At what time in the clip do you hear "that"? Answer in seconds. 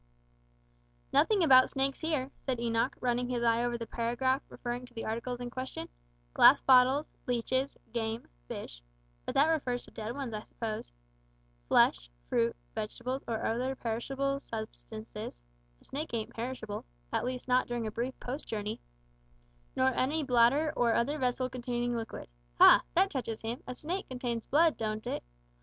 9.35-9.45, 22.95-23.11